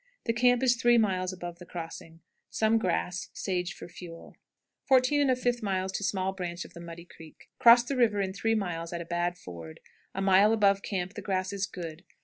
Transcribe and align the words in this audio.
The 0.25 0.33
camp 0.33 0.63
is 0.63 0.75
three 0.77 0.97
miles 0.97 1.31
above 1.31 1.59
the 1.59 1.65
crossing. 1.67 2.21
Some 2.49 2.79
grass; 2.79 3.29
sage 3.33 3.75
for 3.75 3.87
fuel. 3.87 4.35
14 4.87 5.27
1/5. 5.27 5.95
Small 5.97 6.33
Branch 6.33 6.65
of 6.65 6.73
the 6.73 6.79
Muddy 6.81 7.05
Creek. 7.05 7.49
Cross 7.59 7.83
the 7.83 7.95
river 7.95 8.19
in 8.19 8.33
three 8.33 8.55
miles 8.55 8.93
at 8.93 9.01
a 9.01 9.05
bad 9.05 9.37
ford. 9.37 9.79
A 10.15 10.19
mile 10.23 10.53
above 10.53 10.81
camp 10.81 11.13
the 11.13 11.21
grass 11.21 11.53
is 11.53 11.67
good. 11.67 12.03